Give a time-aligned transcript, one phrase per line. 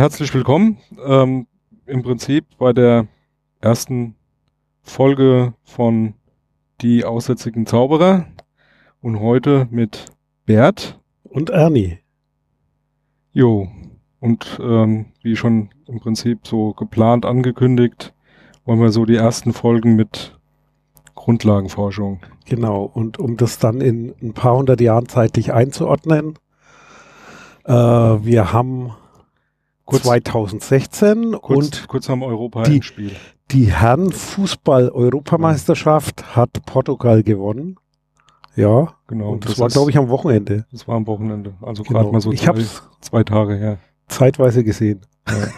[0.00, 1.46] Herzlich willkommen ähm,
[1.84, 3.06] im Prinzip bei der
[3.60, 4.14] ersten
[4.80, 6.14] Folge von
[6.80, 8.24] Die aussätzigen Zauberer
[9.02, 10.06] und heute mit
[10.46, 11.98] Bert und Ernie.
[13.32, 13.68] Jo,
[14.20, 18.14] und ähm, wie schon im Prinzip so geplant angekündigt,
[18.64, 20.40] wollen wir so die ersten Folgen mit
[21.14, 22.20] Grundlagenforschung.
[22.46, 26.38] Genau, und um das dann in ein paar hundert Jahren zeitlich einzuordnen,
[27.66, 28.94] äh, wir haben
[29.90, 33.10] kurz, 2016 kurz, und kurz am Europa die, im Spiel.
[33.50, 37.78] Die Herrenfußball-Europameisterschaft hat Portugal gewonnen.
[38.56, 39.32] Ja, genau.
[39.32, 40.66] Und das, das war, glaube ich, am Wochenende.
[40.72, 41.54] Das war am Wochenende.
[41.62, 42.00] Also genau.
[42.00, 42.64] gerade mal so ich zwei,
[43.00, 43.78] zwei Tage her.
[44.08, 45.00] Zeitweise gesehen.
[45.28, 45.48] Ja.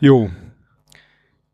[0.00, 0.28] jo.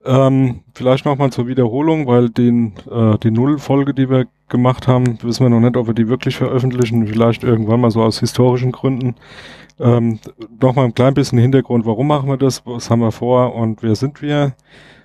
[0.05, 5.45] Ähm, vielleicht nochmal zur Wiederholung, weil den, äh, die Nullfolge, die wir gemacht haben, wissen
[5.45, 7.07] wir noch nicht, ob wir die wirklich veröffentlichen.
[7.07, 9.15] Vielleicht irgendwann mal so aus historischen Gründen.
[9.79, 10.19] Ähm,
[10.61, 13.97] Nochmal ein klein bisschen Hintergrund, warum machen wir das, was haben wir vor und wer
[13.97, 14.55] sind wir?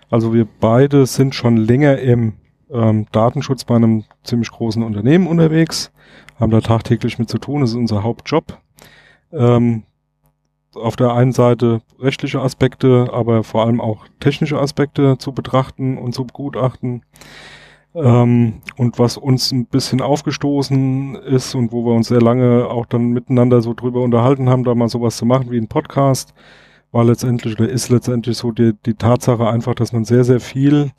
[0.10, 2.34] Also wir beide sind schon länger im
[2.70, 5.92] ähm, Datenschutz bei einem ziemlich großen Unternehmen unterwegs,
[6.40, 8.58] haben da tagtäglich mit zu tun, das ist unser Hauptjob.
[9.32, 9.84] Ähm,
[10.76, 16.14] auf der einen Seite rechtliche Aspekte, aber vor allem auch technische Aspekte zu betrachten und
[16.14, 17.04] zu begutachten.
[17.96, 22.86] Ähm, und was uns ein bisschen aufgestoßen ist und wo wir uns sehr lange auch
[22.86, 26.34] dann miteinander so drüber unterhalten haben, da mal sowas zu machen wie ein Podcast,
[26.92, 30.92] war letztendlich oder ist letztendlich so die, die Tatsache einfach, dass man sehr, sehr viel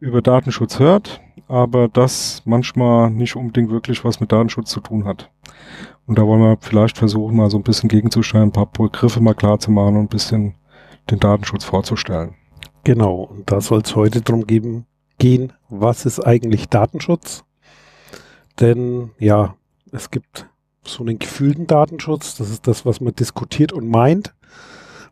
[0.00, 5.30] über Datenschutz hört, aber das manchmal nicht unbedingt wirklich was mit Datenschutz zu tun hat.
[6.06, 9.34] Und da wollen wir vielleicht versuchen, mal so ein bisschen gegenzusteuern, ein paar Begriffe mal
[9.34, 10.54] klar zu machen und ein bisschen
[11.10, 12.34] den Datenschutz vorzustellen.
[12.84, 14.86] Genau, und da soll es heute drum geben,
[15.18, 17.44] gehen, was ist eigentlich Datenschutz?
[18.60, 19.56] Denn ja,
[19.92, 20.48] es gibt
[20.84, 24.34] so einen gefühlten Datenschutz, das ist das, was man diskutiert und meint.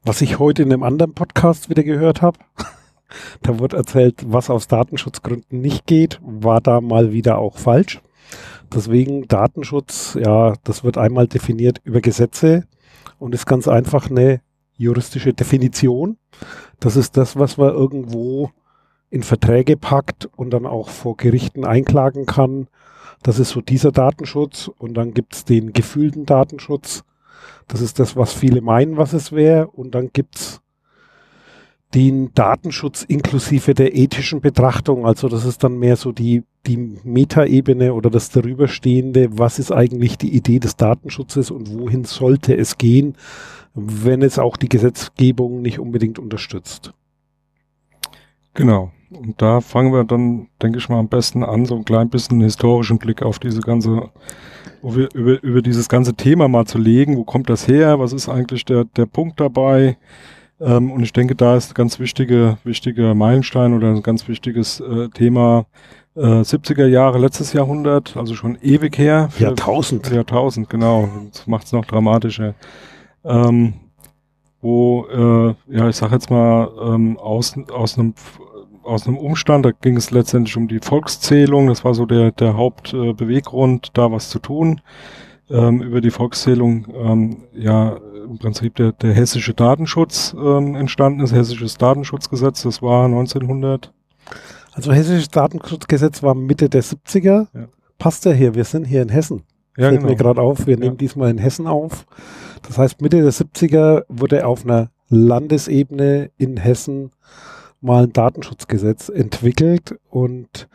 [0.04, 2.38] Was ich heute in einem anderen Podcast wieder gehört habe,
[3.42, 8.00] da wird erzählt, was aus Datenschutzgründen nicht geht, war da mal wieder auch falsch.
[8.72, 12.66] Deswegen Datenschutz, ja, das wird einmal definiert über Gesetze
[13.18, 14.40] und ist ganz einfach eine
[14.76, 16.18] juristische Definition.
[16.80, 18.50] Das ist das, was man irgendwo
[19.10, 22.68] in Verträge packt und dann auch vor Gerichten einklagen kann.
[23.22, 24.70] Das ist so dieser Datenschutz.
[24.78, 27.04] Und dann gibt es den gefühlten Datenschutz.
[27.68, 29.68] Das ist das, was viele meinen, was es wäre.
[29.68, 30.60] Und dann gibt es
[31.94, 35.06] den Datenschutz inklusive der ethischen Betrachtung.
[35.06, 39.38] Also das ist dann mehr so die, die Metaebene oder das darüberstehende.
[39.38, 43.16] Was ist eigentlich die Idee des Datenschutzes und wohin sollte es gehen,
[43.74, 46.92] wenn es auch die Gesetzgebung nicht unbedingt unterstützt?
[48.54, 48.90] Genau.
[49.10, 52.40] Und da fangen wir dann, denke ich mal, am besten an, so ein klein bisschen
[52.40, 54.10] historischen Blick auf diese ganze,
[54.82, 57.16] über, über dieses ganze Thema mal zu legen.
[57.16, 58.00] Wo kommt das her?
[58.00, 59.96] Was ist eigentlich der, der Punkt dabei?
[60.60, 64.80] Ähm, und ich denke, da ist ein ganz wichtige, wichtiger Meilenstein oder ein ganz wichtiges
[64.80, 65.66] äh, Thema
[66.16, 69.28] äh, 70er Jahre, letztes Jahrhundert, also schon ewig her.
[69.38, 70.10] Jahrtausend.
[70.10, 71.08] Jahrtausend, genau.
[71.30, 72.54] Das macht es noch dramatischer.
[73.24, 73.74] Ähm,
[74.62, 78.14] wo, äh, ja, ich sag jetzt mal, ähm, aus, aus einem
[78.86, 82.56] aus einem Umstand, da ging es letztendlich um die Volkszählung, das war so der, der
[82.56, 84.80] Hauptbeweggrund, äh, da was zu tun.
[85.48, 91.32] Ähm, über die Volkszählung ähm, ja im Prinzip der, der hessische Datenschutz ähm, entstanden ist,
[91.32, 93.92] hessisches Datenschutzgesetz, das war 1900.
[94.72, 97.46] Also hessisches Datenschutzgesetz war Mitte der 70er.
[97.54, 97.68] Ja.
[97.98, 99.44] Passt ja hier, wir sind hier in Hessen.
[99.76, 100.10] Ja, Fällt genau.
[100.10, 100.80] mir gerade auf, wir ja.
[100.80, 102.06] nehmen diesmal in Hessen auf.
[102.66, 107.12] Das heißt, Mitte der 70er wurde auf einer Landesebene in Hessen
[107.80, 110.68] mal ein Datenschutzgesetz entwickelt und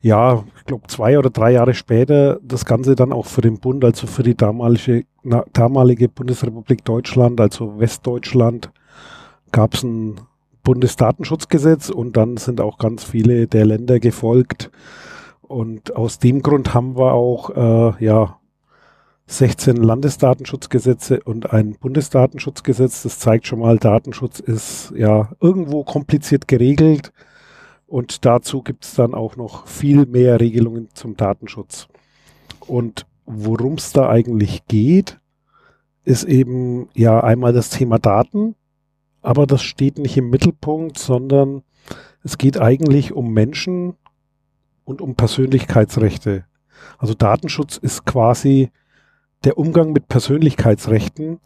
[0.00, 3.84] ja, ich glaube zwei oder drei Jahre später das Ganze dann auch für den Bund,
[3.84, 8.72] also für die damalige, na, damalige Bundesrepublik Deutschland, also Westdeutschland,
[9.52, 10.20] gab es ein
[10.64, 14.70] Bundesdatenschutzgesetz und dann sind auch ganz viele der Länder gefolgt.
[15.42, 18.38] Und aus dem Grund haben wir auch äh, ja
[19.32, 23.02] 16 Landesdatenschutzgesetze und ein Bundesdatenschutzgesetz.
[23.02, 27.12] Das zeigt schon mal, Datenschutz ist ja irgendwo kompliziert geregelt.
[27.86, 31.88] Und dazu gibt es dann auch noch viel mehr Regelungen zum Datenschutz.
[32.60, 35.18] Und worum es da eigentlich geht,
[36.04, 38.54] ist eben ja einmal das Thema Daten,
[39.22, 41.62] aber das steht nicht im Mittelpunkt, sondern
[42.22, 43.94] es geht eigentlich um Menschen
[44.84, 46.44] und um Persönlichkeitsrechte.
[46.98, 48.70] Also Datenschutz ist quasi
[49.44, 51.40] der Umgang mit Persönlichkeitsrechten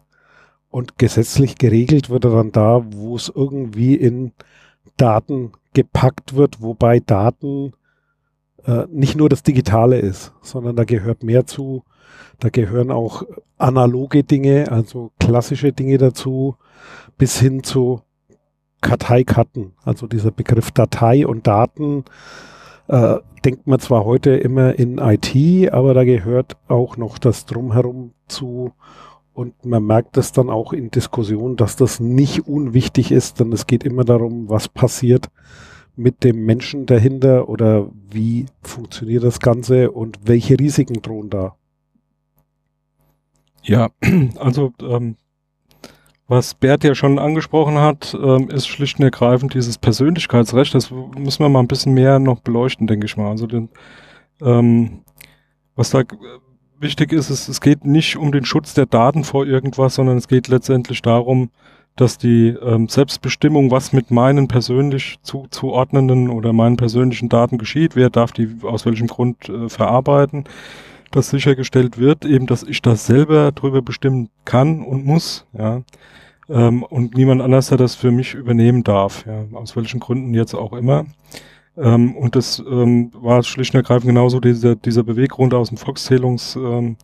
[0.69, 4.33] und gesetzlich geregelt wird er dann da, wo es irgendwie in
[4.97, 7.73] Daten gepackt wird, wobei Daten
[8.65, 11.83] äh, nicht nur das Digitale ist, sondern da gehört mehr zu.
[12.39, 13.23] Da gehören auch
[13.57, 16.55] analoge Dinge, also klassische Dinge dazu.
[17.17, 18.01] bis hin zu
[18.81, 19.73] Karteikarten.
[19.83, 22.05] Also dieser Begriff Datei und Daten
[22.87, 28.13] äh, denkt man zwar heute immer in IT, aber da gehört auch noch das Drumherum
[28.27, 28.73] zu.
[29.33, 33.67] Und man merkt es dann auch in Diskussionen, dass das nicht unwichtig ist, denn es
[33.67, 35.29] geht immer darum, was passiert
[35.95, 41.55] mit dem Menschen dahinter oder wie funktioniert das Ganze und welche Risiken drohen da.
[43.63, 43.89] Ja,
[44.37, 45.17] also ähm,
[46.27, 50.75] was Bert ja schon angesprochen hat, ähm, ist schlicht und ergreifend dieses Persönlichkeitsrecht.
[50.75, 53.29] Das müssen wir mal ein bisschen mehr noch beleuchten, denke ich mal.
[53.29, 53.69] Also den,
[54.41, 55.03] ähm,
[55.75, 56.03] was da
[56.79, 60.27] wichtig ist, ist, es geht nicht um den Schutz der Daten vor irgendwas, sondern es
[60.27, 61.49] geht letztendlich darum,
[61.95, 68.09] dass die ähm, Selbstbestimmung, was mit meinen persönlich zuzuordnenden oder meinen persönlichen Daten geschieht, wer
[68.09, 70.43] darf die aus welchem Grund äh, verarbeiten,
[71.11, 75.83] dass sichergestellt wird, eben, dass ich das selber drüber bestimmen kann und muss, ja
[76.49, 80.53] ähm, und niemand anders, der das für mich übernehmen darf, ja, aus welchen Gründen jetzt
[80.53, 81.05] auch immer.
[81.77, 86.55] Ähm, und das ähm, war schlicht und ergreifend genauso dieser, dieser Beweggrund aus dem Volkszählungs,
[86.55, 86.97] ähm,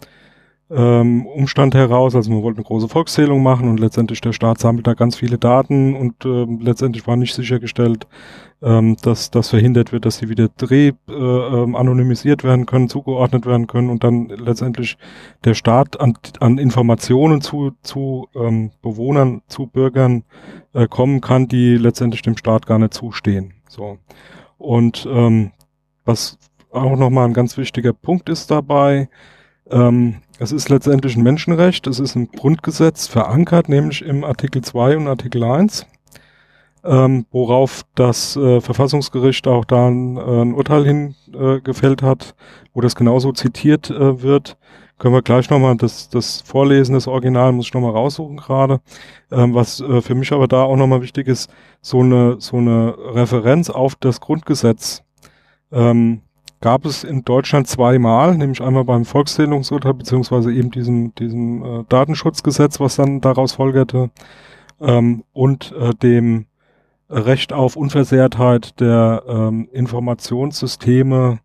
[0.69, 2.15] ähm, Umstand heraus.
[2.15, 5.37] Also man wollte eine große Volkszählung machen und letztendlich der Staat sammelt da ganz viele
[5.37, 8.07] Daten und ähm, letztendlich war nicht sichergestellt,
[8.61, 13.45] ähm, dass das verhindert wird, dass sie wieder dreh äh, ähm, anonymisiert werden können, zugeordnet
[13.45, 14.97] werden können und dann letztendlich
[15.43, 20.23] der Staat an, an Informationen zu, zu ähm, Bewohnern, zu Bürgern
[20.73, 23.53] äh, kommen kann, die letztendlich dem Staat gar nicht zustehen.
[23.67, 23.97] So.
[24.57, 25.51] Und ähm,
[26.05, 26.37] was
[26.71, 29.09] auch nochmal ein ganz wichtiger Punkt ist dabei,
[29.73, 34.97] ähm, es ist letztendlich ein Menschenrecht, es ist im Grundgesetz verankert, nämlich im Artikel 2
[34.97, 35.87] und Artikel 1,
[36.83, 42.35] ähm, worauf das äh, Verfassungsgericht auch da ein, äh, ein Urteil hingefällt äh, hat,
[42.73, 44.57] wo das genauso zitiert äh, wird.
[44.99, 48.79] Können wir gleich nochmal das, das Vorlesen, das Original muss ich nochmal raussuchen gerade.
[49.31, 51.49] Ähm, was äh, für mich aber da auch nochmal wichtig ist,
[51.81, 55.03] so eine, so eine Referenz auf das Grundgesetz.
[55.71, 56.21] Ähm,
[56.63, 62.79] gab es in Deutschland zweimal, nämlich einmal beim Volkszählungsurteil beziehungsweise eben diesem, diesem äh, Datenschutzgesetz,
[62.79, 64.11] was dann daraus folgerte,
[64.79, 66.45] ähm, und äh, dem
[67.09, 71.39] Recht auf Unversehrtheit der ähm, Informationssysteme,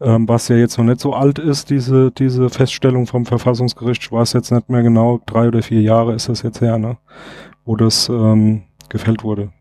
[0.00, 4.10] ähm, was ja jetzt noch nicht so alt ist, diese, diese Feststellung vom Verfassungsgericht, ich
[4.10, 6.98] weiß jetzt nicht mehr genau, drei oder vier Jahre ist das jetzt her, ne,
[7.64, 9.52] wo das ähm, gefällt wurde.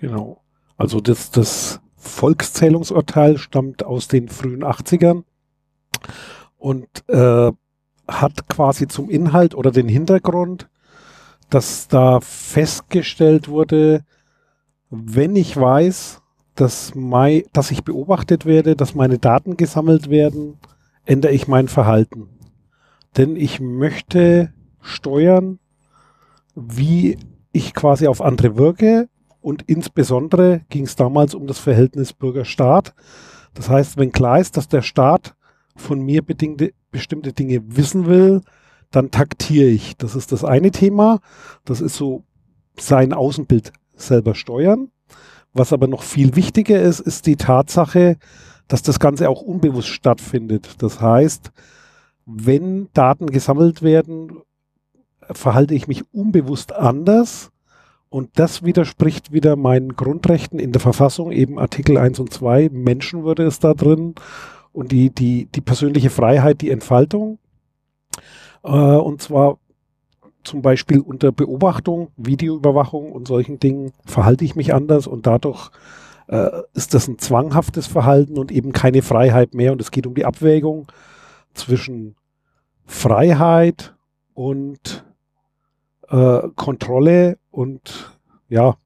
[0.00, 0.38] Genau.
[0.76, 5.24] Also das, das Volkszählungsurteil stammt aus den frühen 80ern
[6.58, 7.52] und äh,
[8.06, 10.68] hat quasi zum Inhalt oder den Hintergrund,
[11.50, 14.04] dass da festgestellt wurde,
[14.90, 16.22] wenn ich weiß,
[16.54, 20.58] dass, mein, dass ich beobachtet werde, dass meine Daten gesammelt werden,
[21.04, 22.28] ändere ich mein Verhalten.
[23.16, 25.58] Denn ich möchte steuern,
[26.54, 27.18] wie
[27.52, 29.08] ich quasi auf andere wirke
[29.44, 32.94] und insbesondere ging es damals um das Verhältnis Bürger-Staat.
[33.52, 35.34] Das heißt, wenn klar ist, dass der Staat
[35.76, 38.40] von mir bedingte, bestimmte Dinge wissen will,
[38.90, 39.98] dann taktiere ich.
[39.98, 41.20] Das ist das eine Thema.
[41.66, 42.24] Das ist so
[42.78, 44.90] sein Außenbild selber steuern.
[45.52, 48.16] Was aber noch viel wichtiger ist, ist die Tatsache,
[48.66, 50.76] dass das Ganze auch unbewusst stattfindet.
[50.78, 51.52] Das heißt,
[52.24, 54.40] wenn Daten gesammelt werden,
[55.20, 57.50] verhalte ich mich unbewusst anders
[58.14, 63.42] und das widerspricht wieder meinen Grundrechten in der Verfassung, eben Artikel 1 und 2, Menschenwürde
[63.42, 64.14] ist da drin
[64.72, 67.40] und die, die, die persönliche Freiheit, die Entfaltung.
[68.62, 69.58] Äh, und zwar
[70.44, 75.72] zum Beispiel unter Beobachtung, Videoüberwachung und solchen Dingen verhalte ich mich anders und dadurch
[76.28, 79.72] äh, ist das ein zwanghaftes Verhalten und eben keine Freiheit mehr.
[79.72, 80.86] Und es geht um die Abwägung
[81.52, 82.14] zwischen
[82.86, 83.96] Freiheit
[84.34, 85.04] und
[86.10, 88.18] äh, Kontrolle und
[88.48, 88.76] ja,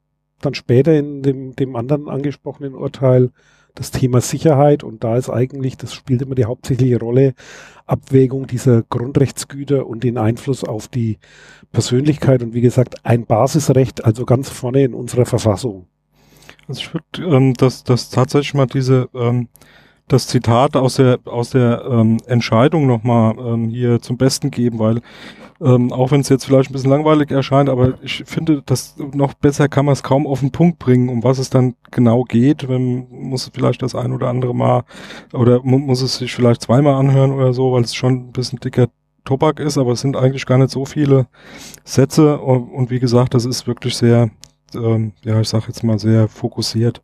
[0.41, 3.31] dann später in dem, dem anderen angesprochenen Urteil
[3.75, 7.33] das Thema Sicherheit und da ist eigentlich, das spielt immer die hauptsächliche Rolle,
[7.85, 11.17] Abwägung dieser Grundrechtsgüter und den Einfluss auf die
[11.71, 15.87] Persönlichkeit und wie gesagt ein Basisrecht, also ganz vorne in unserer Verfassung.
[16.67, 19.47] Also ich würde ähm, das, das tatsächlich mal diese ähm,
[20.09, 25.01] das Zitat aus der aus der ähm, Entscheidung nochmal ähm, hier zum Besten geben, weil
[25.61, 29.33] ähm, auch wenn es jetzt vielleicht ein bisschen langweilig erscheint, aber ich finde, dass noch
[29.33, 32.69] besser kann man es kaum auf den Punkt bringen, um was es dann genau geht.
[32.69, 34.83] Wenn muss vielleicht das ein oder andere Mal
[35.33, 38.59] oder mu muss es sich vielleicht zweimal anhören oder so, weil es schon ein bisschen
[38.59, 38.87] dicker
[39.25, 41.27] Tobak ist, aber es sind eigentlich gar nicht so viele
[41.83, 44.31] Sätze und, und wie gesagt, das ist wirklich sehr,
[44.73, 47.01] ähm, ja, ich sag jetzt mal sehr fokussiert.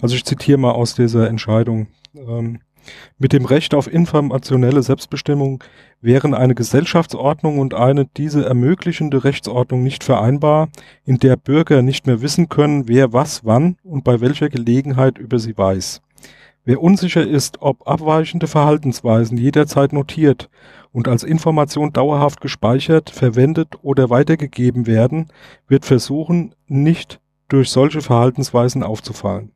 [0.00, 1.88] Also ich zitiere mal aus dieser Entscheidung.
[2.14, 2.60] Ähm,
[3.18, 5.62] Mit dem Recht auf informationelle Selbstbestimmung
[6.00, 10.70] wären eine Gesellschaftsordnung und eine diese ermöglichende Rechtsordnung nicht vereinbar,
[11.04, 15.38] in der Bürger nicht mehr wissen können, wer was wann und bei welcher Gelegenheit über
[15.38, 16.00] sie weiß.
[16.64, 20.50] Wer unsicher ist, ob abweichende Verhaltensweisen jederzeit notiert
[20.92, 25.28] und als Information dauerhaft gespeichert, verwendet oder weitergegeben werden,
[25.68, 29.52] wird versuchen, nicht durch solche Verhaltensweisen aufzufallen.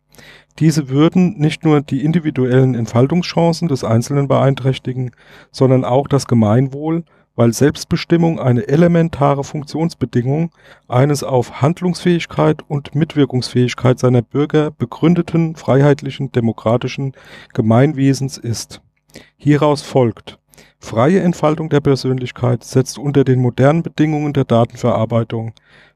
[0.58, 5.10] Diese würden nicht nur die individuellen Entfaltungschancen des Einzelnen beeinträchtigen,
[5.50, 7.04] sondern auch das Gemeinwohl,
[7.36, 10.50] weil Selbstbestimmung eine elementare Funktionsbedingung
[10.86, 17.12] eines auf Handlungsfähigkeit und Mitwirkungsfähigkeit seiner Bürger begründeten freiheitlichen demokratischen
[17.52, 18.80] Gemeinwesens ist.
[19.36, 20.38] Hieraus folgt,
[20.84, 25.52] freie Entfaltung der Persönlichkeit setzt unter den modernen Bedingungen der Datenverarbeitung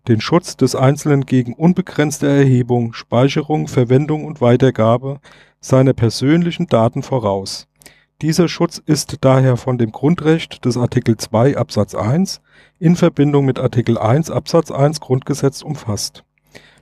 [0.09, 5.21] den Schutz des Einzelnen gegen unbegrenzte Erhebung, Speicherung, Verwendung und Weitergabe
[5.61, 7.69] seiner persönlichen Daten voraus.
[8.23, 12.41] Dieser Schutz ist daher von dem Grundrecht des Artikel 2 Absatz 1
[12.81, 16.25] in Verbindung mit Artikel 1 Absatz 1 Grundgesetz umfasst.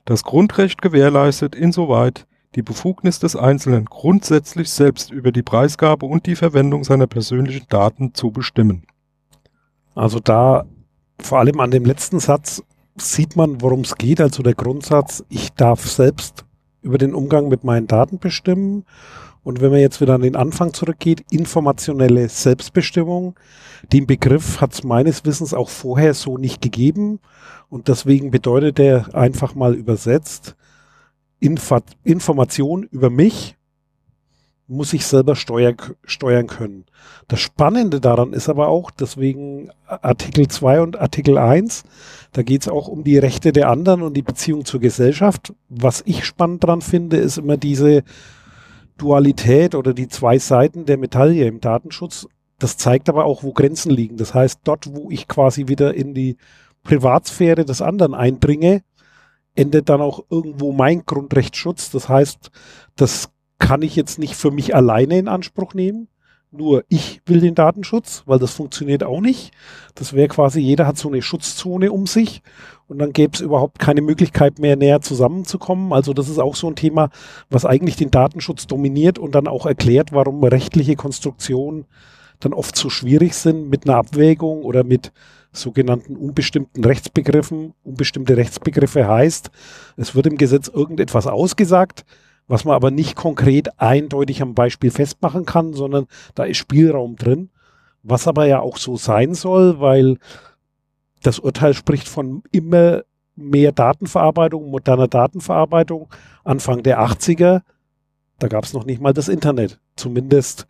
[0.04, 6.36] Das Grundrecht gewährleistet insoweit die Befugnis des Einzelnen grundsätzlich selbst über die Preisgabe und die
[6.36, 8.86] Verwendung seiner persönlichen Daten zu bestimmen.
[9.94, 10.64] Also da
[11.18, 12.62] vor allem an dem letzten Satz
[12.96, 14.20] sieht man, worum es geht.
[14.20, 16.44] Also der Grundsatz, ich darf selbst
[16.80, 18.84] über den Umgang mit meinen Daten bestimmen.
[19.42, 23.38] Und wenn man jetzt wieder an den Anfang zurückgeht, informationelle Selbstbestimmung,
[23.92, 27.20] den Begriff hat es meines Wissens auch vorher so nicht gegeben.
[27.68, 30.56] Und deswegen bedeutet er einfach mal übersetzt,
[31.40, 33.56] Infa Information über mich
[34.68, 35.74] muss ich selber steuer,
[36.04, 36.86] steuern können.
[37.28, 41.84] Das Spannende daran ist aber auch, deswegen Artikel 2 und Artikel 1,
[42.32, 45.54] da geht es auch um die Rechte der anderen und die Beziehung zur Gesellschaft.
[45.68, 48.02] Was ich spannend daran finde, ist immer diese
[48.98, 52.26] Dualität oder die zwei Seiten der Medaille im Datenschutz.
[52.58, 54.16] Das zeigt aber auch, wo Grenzen liegen.
[54.16, 56.36] Das heißt, dort, wo ich quasi wieder in die
[56.82, 58.82] Privatsphäre des anderen eindringe,
[59.56, 61.90] endet dann auch irgendwo mein Grundrechtsschutz.
[61.90, 62.50] Das heißt,
[62.94, 66.08] das kann ich jetzt nicht für mich alleine in Anspruch nehmen.
[66.52, 69.52] Nur ich will den Datenschutz, weil das funktioniert auch nicht.
[69.94, 72.42] Das wäre quasi, jeder hat so eine Schutzzone um sich
[72.86, 75.92] und dann gäbe es überhaupt keine Möglichkeit mehr näher zusammenzukommen.
[75.92, 77.10] Also das ist auch so ein Thema,
[77.50, 81.84] was eigentlich den Datenschutz dominiert und dann auch erklärt, warum rechtliche Konstruktionen
[82.40, 85.12] dann oft so schwierig sind mit einer Abwägung oder mit
[85.56, 87.74] sogenannten unbestimmten Rechtsbegriffen.
[87.82, 89.50] Unbestimmte Rechtsbegriffe heißt,
[89.96, 92.04] es wird im Gesetz irgendetwas ausgesagt,
[92.48, 97.50] was man aber nicht konkret eindeutig am Beispiel festmachen kann, sondern da ist Spielraum drin,
[98.02, 100.18] was aber ja auch so sein soll, weil
[101.22, 103.02] das Urteil spricht von immer
[103.34, 106.08] mehr Datenverarbeitung, moderner Datenverarbeitung.
[106.44, 107.62] Anfang der 80er,
[108.38, 109.80] da gab es noch nicht mal das Internet.
[109.96, 110.66] Zumindest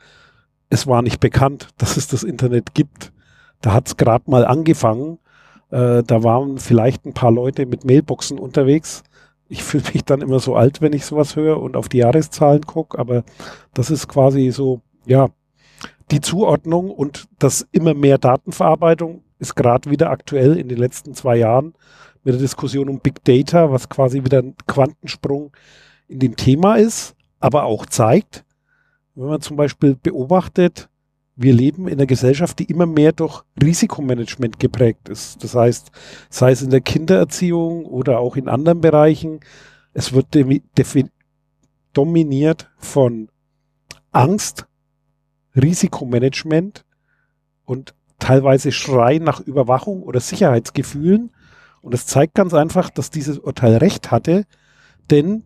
[0.68, 3.12] es war nicht bekannt, dass es das Internet gibt.
[3.60, 5.18] Da hat es gerade mal angefangen.
[5.70, 9.02] Äh, da waren vielleicht ein paar Leute mit Mailboxen unterwegs
[9.48, 12.62] ich fühle mich dann immer so alt, wenn ich sowas höre und auf die Jahreszahlen
[12.62, 13.25] gucke, aber
[13.75, 15.28] das ist quasi so, ja,
[16.10, 21.36] die Zuordnung und das immer mehr Datenverarbeitung ist gerade wieder aktuell in den letzten zwei
[21.36, 21.75] Jahren
[22.22, 25.52] mit der Diskussion um Big Data, was quasi wieder ein Quantensprung
[26.08, 28.44] in dem Thema ist, aber auch zeigt,
[29.14, 30.88] wenn man zum Beispiel beobachtet,
[31.36, 35.44] wir leben in einer Gesellschaft, die immer mehr durch Risikomanagement geprägt ist.
[35.44, 35.90] Das heißt,
[36.30, 39.40] sei es in der Kindererziehung oder auch in anderen Bereichen,
[39.92, 40.28] es wird
[41.92, 43.28] dominiert von
[44.12, 44.66] Angst,
[45.54, 46.84] Risikomanagement
[47.64, 51.32] und teilweise Schreien nach Überwachung oder Sicherheitsgefühlen.
[51.82, 54.44] Und es zeigt ganz einfach, dass dieses Urteil recht hatte,
[55.10, 55.44] denn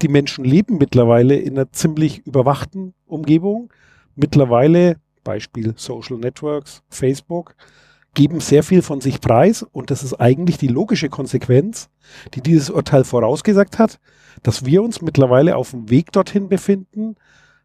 [0.00, 3.72] die Menschen leben mittlerweile in einer ziemlich überwachten Umgebung.
[4.14, 7.54] Mittlerweile Beispiel Social Networks, Facebook,
[8.14, 9.62] geben sehr viel von sich preis.
[9.62, 11.88] Und das ist eigentlich die logische Konsequenz,
[12.34, 14.00] die dieses Urteil vorausgesagt hat,
[14.42, 17.16] dass wir uns mittlerweile auf dem Weg dorthin befinden,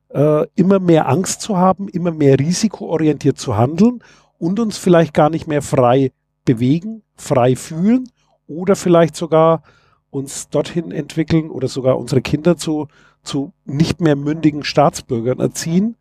[0.10, 4.04] äh, immer mehr Angst zu haben, immer mehr risikoorientiert zu handeln
[4.38, 6.12] und uns vielleicht gar nicht mehr frei
[6.46, 8.10] bewegen, frei fühlen
[8.48, 9.64] oder vielleicht sogar
[10.10, 12.88] uns dorthin entwickeln oder sogar unsere Kinder zu,
[13.24, 15.96] zu nicht mehr mündigen Staatsbürgern erziehen,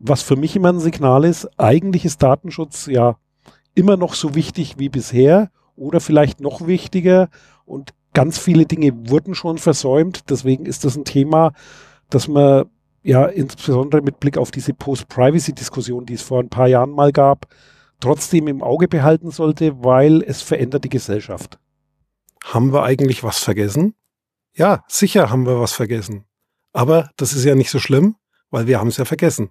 [0.00, 3.18] was für mich immer ein Signal ist, eigentlich ist Datenschutz ja
[3.74, 7.28] immer noch so wichtig wie bisher oder vielleicht noch wichtiger
[7.64, 10.30] und ganz viele Dinge wurden schon versäumt.
[10.30, 11.52] Deswegen ist das ein Thema,
[12.08, 12.64] das man
[13.02, 17.46] ja insbesondere mit Blick auf diese Post-Privacy-Diskussion, die es vor ein paar Jahren mal gab,
[18.00, 21.58] trotzdem im Auge behalten sollte, weil es verändert die Gesellschaft.
[22.42, 23.94] Haben wir eigentlich was vergessen?
[24.54, 26.24] Ja, sicher haben wir was vergessen.
[26.72, 28.16] Aber das ist ja nicht so schlimm,
[28.50, 29.50] weil wir haben es ja vergessen.